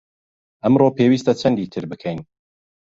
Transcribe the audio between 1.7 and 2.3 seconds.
تر بکەین؟